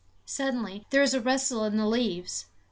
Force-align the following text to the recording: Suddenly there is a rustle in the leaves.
Suddenly 0.25 0.87
there 0.89 1.03
is 1.03 1.13
a 1.13 1.21
rustle 1.21 1.63
in 1.63 1.77
the 1.77 1.85
leaves. 1.85 2.47